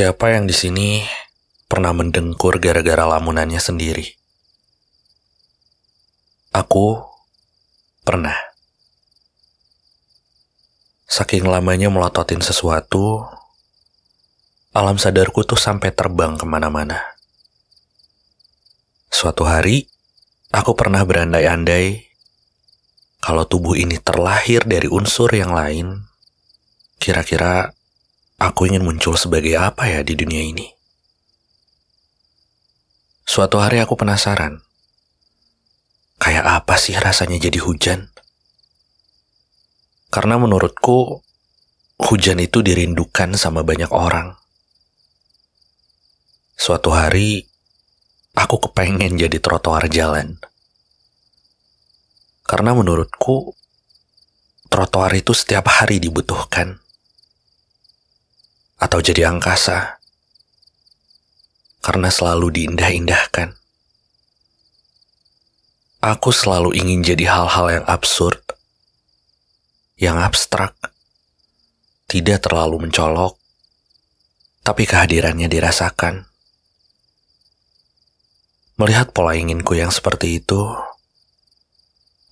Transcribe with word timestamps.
Siapa 0.00 0.32
yang 0.32 0.48
di 0.48 0.56
sini 0.56 1.04
pernah 1.68 1.92
mendengkur 1.92 2.56
gara-gara 2.56 3.04
lamunannya 3.04 3.60
sendiri? 3.60 4.16
Aku 6.56 7.04
pernah. 8.00 8.32
Saking 11.04 11.44
lamanya 11.44 11.92
melototin 11.92 12.40
sesuatu, 12.40 13.28
alam 14.72 14.96
sadarku 14.96 15.44
tuh 15.44 15.60
sampai 15.60 15.92
terbang 15.92 16.40
ke 16.40 16.48
mana-mana. 16.48 17.04
Suatu 19.12 19.44
hari, 19.44 19.84
aku 20.48 20.72
pernah 20.72 21.04
berandai-andai 21.04 22.08
kalau 23.20 23.44
tubuh 23.44 23.76
ini 23.76 24.00
terlahir 24.00 24.64
dari 24.64 24.88
unsur 24.88 25.28
yang 25.36 25.52
lain, 25.52 26.08
kira-kira 26.96 27.76
aku 28.40 28.72
ingin 28.72 28.80
muncul 28.80 29.20
sebagai 29.20 29.60
apa 29.60 29.84
ya 29.84 30.00
di 30.00 30.16
dunia 30.16 30.40
ini? 30.40 30.64
Suatu 33.28 33.60
hari 33.60 33.78
aku 33.78 33.94
penasaran, 33.94 34.64
kayak 36.18 36.42
apa 36.42 36.74
sih 36.80 36.96
rasanya 36.96 37.38
jadi 37.38 37.60
hujan? 37.62 38.10
Karena 40.10 40.40
menurutku, 40.40 41.22
hujan 42.02 42.42
itu 42.42 42.64
dirindukan 42.64 43.38
sama 43.38 43.62
banyak 43.62 43.92
orang. 43.94 44.34
Suatu 46.58 46.90
hari, 46.90 47.46
aku 48.34 48.56
kepengen 48.66 49.14
jadi 49.14 49.38
trotoar 49.38 49.86
jalan. 49.86 50.42
Karena 52.42 52.74
menurutku, 52.74 53.54
trotoar 54.66 55.14
itu 55.14 55.30
setiap 55.30 55.70
hari 55.70 56.02
dibutuhkan. 56.02 56.82
Atau 58.80 59.04
jadi 59.04 59.28
angkasa. 59.28 60.00
Karena 61.84 62.08
selalu 62.08 62.48
diindah-indahkan. 62.50 63.52
Aku 66.00 66.32
selalu 66.32 66.72
ingin 66.80 67.04
jadi 67.04 67.28
hal-hal 67.28 67.66
yang 67.68 67.84
absurd 67.84 68.40
yang 70.00 70.16
abstrak, 70.16 70.72
tidak 72.08 72.40
terlalu 72.40 72.88
mencolok, 72.88 73.36
tapi 74.64 74.88
kehadirannya 74.88 75.44
dirasakan. 75.44 76.24
Melihat 78.80 79.12
pola 79.12 79.36
inginku 79.36 79.76
yang 79.76 79.92
seperti 79.92 80.40
itu, 80.40 80.72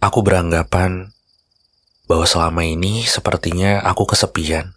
aku 0.01 0.25
beranggapan 0.25 1.13
bahwa 2.09 2.25
selama 2.25 2.65
ini 2.65 3.05
sepertinya 3.05 3.85
aku 3.85 4.09
kesepian. 4.09 4.73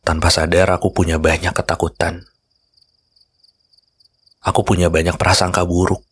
Tanpa 0.00 0.32
sadar 0.32 0.72
aku 0.74 0.90
punya 0.90 1.20
banyak 1.20 1.52
ketakutan. 1.52 2.24
Aku 4.40 4.64
punya 4.64 4.88
banyak 4.88 5.20
prasangka 5.20 5.64
buruk 5.68 6.04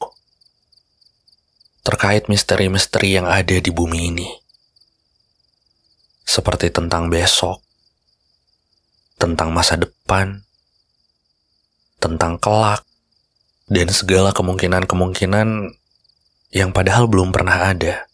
terkait 1.88 2.28
misteri-misteri 2.28 3.16
yang 3.16 3.24
ada 3.24 3.56
di 3.56 3.72
bumi 3.72 4.12
ini 4.12 4.28
seperti 6.28 6.68
tentang 6.68 7.08
besok, 7.08 7.64
tentang 9.16 9.48
masa 9.48 9.80
depan, 9.80 10.44
tentang 11.96 12.36
kelak, 12.36 12.84
dan 13.72 13.88
segala 13.88 14.36
kemungkinan-kemungkinan 14.36 15.72
yang 16.52 16.70
padahal 16.76 17.08
belum 17.08 17.32
pernah 17.32 17.72
ada. 17.72 18.07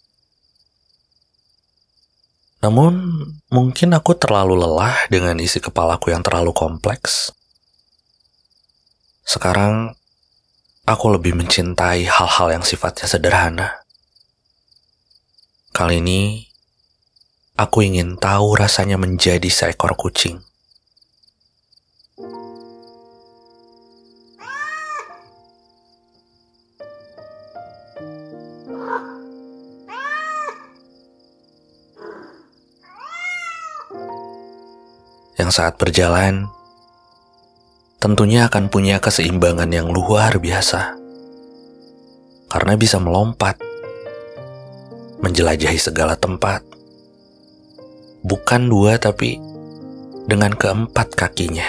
Namun, 2.65 2.97
mungkin 3.53 3.93
aku 3.93 4.17
terlalu 4.17 4.57
lelah 4.57 4.97
dengan 5.13 5.37
isi 5.37 5.61
kepalaku 5.61 6.17
yang 6.17 6.25
terlalu 6.25 6.57
kompleks. 6.57 7.29
Sekarang, 9.21 9.93
aku 10.89 11.07
lebih 11.13 11.37
mencintai 11.37 12.09
hal-hal 12.09 12.57
yang 12.57 12.65
sifatnya 12.65 13.05
sederhana. 13.05 13.85
Kali 15.77 16.01
ini, 16.01 16.49
Aku 17.55 17.87
ingin 17.87 18.19
tahu 18.19 18.59
rasanya 18.59 18.99
menjadi 18.99 19.47
seekor 19.47 19.95
kucing. 19.95 20.43
Yang 35.45 35.61
saat 35.61 35.77
berjalan, 35.77 36.49
tentunya 38.01 38.49
akan 38.49 38.73
punya 38.73 38.97
keseimbangan 38.97 39.69
yang 39.69 39.93
luar 39.93 40.41
biasa. 40.41 40.97
Karena 42.49 42.81
bisa 42.81 42.97
melompat, 42.97 43.61
menjelajahi 45.21 45.77
segala 45.77 46.17
tempat, 46.17 46.65
bukan 48.25 48.73
dua 48.73 48.97
tapi 48.97 49.37
dengan 50.25 50.57
keempat 50.57 51.13
kakinya. 51.13 51.69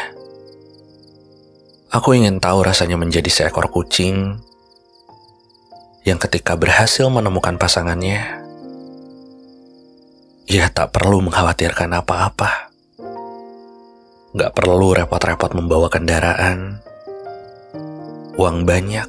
Aku 1.92 2.16
ingin 2.16 2.40
tahu 2.40 2.64
rasanya 2.64 2.96
menjadi 2.96 3.28
seekor 3.28 3.68
kucing 3.68 4.40
yang 6.08 6.16
ketika 6.16 6.56
berhasil 6.56 7.12
menemukan 7.12 7.60
pasangannya, 7.60 8.40
ia 10.48 10.72
tak 10.72 10.96
perlu 10.96 11.20
mengkhawatirkan 11.28 11.92
apa-apa. 11.92 12.75
Gak 14.36 14.52
perlu 14.52 14.92
repot-repot 14.92 15.56
membawa 15.56 15.88
kendaraan, 15.88 16.84
uang 18.36 18.68
banyak, 18.68 19.08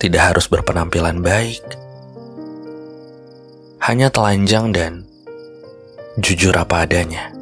tidak 0.00 0.32
harus 0.32 0.48
berpenampilan 0.48 1.20
baik, 1.20 1.60
hanya 3.84 4.08
telanjang 4.08 4.72
dan 4.72 5.04
jujur 6.16 6.56
apa 6.56 6.88
adanya. 6.88 7.36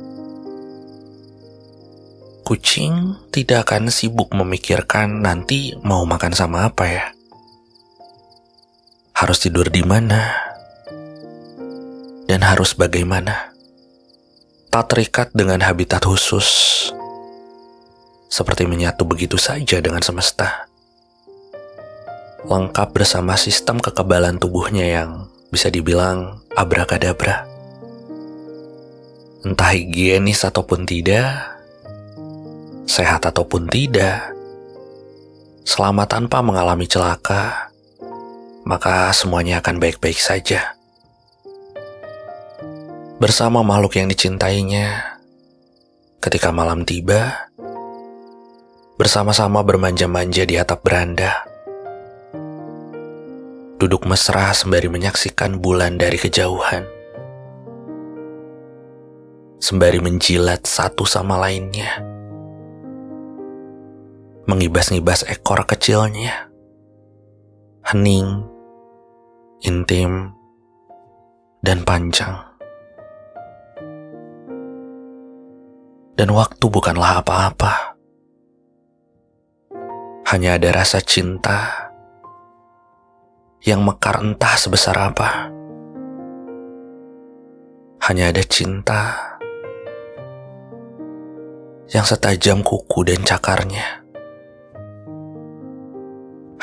Kucing 2.43 3.15
tidak 3.31 3.71
akan 3.71 3.87
sibuk 3.87 4.35
memikirkan 4.35 5.23
nanti 5.23 5.79
mau 5.87 6.03
makan 6.03 6.35
sama 6.35 6.67
apa 6.67 6.85
ya. 6.91 7.07
Harus 9.15 9.39
tidur 9.39 9.71
di 9.71 9.87
mana? 9.87 10.35
Dan 12.27 12.43
harus 12.43 12.75
bagaimana? 12.75 13.52
Tak 14.73 14.89
terikat 14.89 15.29
dengan 15.37 15.61
habitat 15.61 16.01
khusus. 16.09 16.49
Seperti 18.33 18.65
menyatu 18.65 19.05
begitu 19.05 19.37
saja 19.37 19.85
dengan 19.85 20.01
semesta. 20.01 20.65
Lengkap 22.49 22.89
bersama 22.97 23.37
sistem 23.37 23.77
kekebalan 23.77 24.41
tubuhnya 24.41 24.89
yang 24.89 25.29
bisa 25.53 25.69
dibilang 25.69 26.41
abrakadabra 26.57 27.53
entah 29.43 29.75
higienis 29.75 30.47
ataupun 30.47 30.87
tidak, 30.87 31.59
sehat 32.87 33.27
ataupun 33.27 33.67
tidak, 33.67 34.31
selama 35.67 36.07
tanpa 36.07 36.39
mengalami 36.47 36.87
celaka, 36.87 37.71
maka 38.63 39.11
semuanya 39.11 39.59
akan 39.59 39.83
baik-baik 39.83 40.19
saja. 40.19 40.79
Bersama 43.23 43.63
makhluk 43.63 44.03
yang 44.03 44.11
dicintainya, 44.11 45.15
ketika 46.19 46.51
malam 46.51 46.83
tiba, 46.83 47.47
bersama-sama 48.99 49.63
bermanja-manja 49.63 50.43
di 50.43 50.59
atap 50.59 50.83
beranda, 50.83 51.47
duduk 53.79 54.11
mesra 54.11 54.51
sembari 54.51 54.91
menyaksikan 54.91 55.63
bulan 55.63 56.03
dari 56.03 56.19
kejauhan 56.19 57.03
sembari 59.63 60.03
menjilat 60.03 60.67
satu 60.67 61.07
sama 61.07 61.39
lainnya. 61.39 62.03
Mengibas-ngibas 64.51 65.23
ekor 65.31 65.63
kecilnya. 65.71 66.51
Hening, 67.87 68.43
intim, 69.63 70.35
dan 71.63 71.87
panjang. 71.87 72.52
Dan 76.23 76.39
waktu 76.39 76.71
bukanlah 76.71 77.19
apa-apa. 77.19 77.99
Hanya 80.31 80.55
ada 80.55 80.71
rasa 80.71 81.03
cinta 81.03 81.91
yang 83.67 83.83
mekar 83.83 84.23
entah 84.23 84.55
sebesar 84.55 84.95
apa. 85.03 85.51
Hanya 88.07 88.31
ada 88.31 88.39
cinta 88.47 89.35
yang 91.91 92.07
setajam 92.07 92.63
kuku 92.63 93.03
dan 93.03 93.27
cakarnya. 93.27 94.07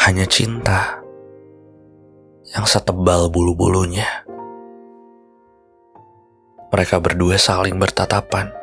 Hanya 0.07 0.23
cinta 0.23 1.03
yang 2.55 2.63
setebal 2.63 3.27
bulu-bulunya. 3.27 4.07
Mereka 6.71 7.03
berdua 7.03 7.35
saling 7.35 7.75
bertatapan. 7.75 8.58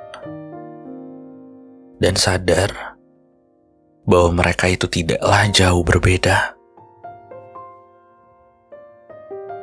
Dan 1.97 2.15
sadar 2.17 2.97
bahwa 4.07 4.41
mereka 4.45 4.71
itu 4.71 4.87
tidaklah 4.87 5.51
jauh 5.51 5.83
berbeda. 5.83 6.55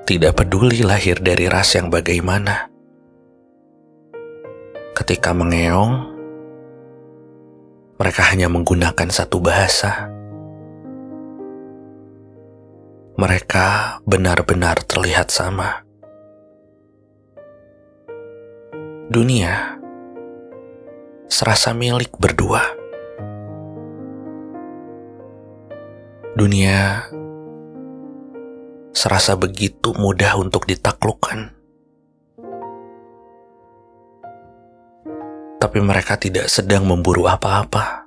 Tidak 0.04 0.36
peduli 0.36 0.84
lahir 0.84 1.24
dari 1.24 1.48
ras 1.48 1.80
yang 1.80 1.88
bagaimana. 1.88 2.68
Ketika 4.94 5.32
mengeong, 5.32 6.12
mereka 7.96 8.22
hanya 8.28 8.52
menggunakan 8.52 9.10
satu 9.10 9.40
bahasa. 9.40 10.12
Mereka 13.16 14.00
benar-benar 14.04 14.84
terlihat 14.84 15.32
sama. 15.32 15.88
Dunia 19.08 19.83
serasa 21.28 21.72
milik 21.72 22.16
berdua. 22.20 22.64
Dunia 26.34 27.06
serasa 28.94 29.38
begitu 29.38 29.94
mudah 29.94 30.38
untuk 30.38 30.66
ditaklukkan. 30.70 31.54
Tapi 35.60 35.80
mereka 35.80 36.20
tidak 36.20 36.52
sedang 36.52 36.86
memburu 36.86 37.26
apa-apa. 37.26 38.06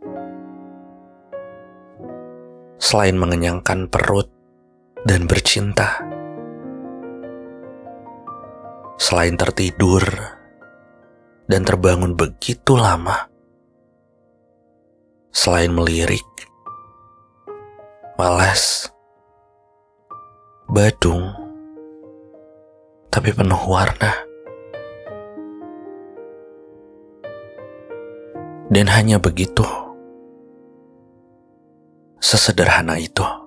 Selain 2.76 3.16
mengenyangkan 3.16 3.88
perut 3.88 4.28
dan 5.08 5.24
bercinta. 5.24 6.02
Selain 9.00 9.34
tertidur 9.34 10.04
dan 11.46 11.62
terbangun 11.62 12.18
begitu 12.18 12.74
lama. 12.74 13.30
Selain 15.30 15.70
melirik, 15.70 16.26
malas, 18.18 18.90
badung, 20.66 21.30
tapi 23.10 23.30
penuh 23.30 23.62
warna. 23.70 24.12
Dan 28.66 28.90
hanya 28.90 29.22
begitu, 29.22 29.62
sesederhana 32.18 32.98
itu. 32.98 33.45